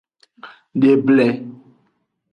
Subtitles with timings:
[0.81, 1.29] De eble.